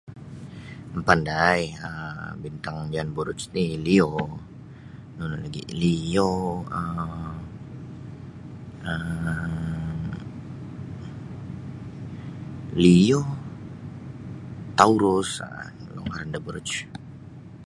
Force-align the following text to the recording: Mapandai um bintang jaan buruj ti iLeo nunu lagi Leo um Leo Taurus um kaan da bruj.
Mapandai 0.93 1.61
um 1.87 2.29
bintang 2.43 2.77
jaan 2.93 3.09
buruj 3.15 3.41
ti 3.53 3.61
iLeo 3.75 4.07
nunu 5.15 5.35
lagi 5.43 5.61
Leo 5.81 6.31
um 6.79 7.39
Leo 12.83 13.21
Taurus 14.77 15.31
um 15.97 16.07
kaan 16.13 16.29
da 16.33 16.39
bruj. 16.45 16.69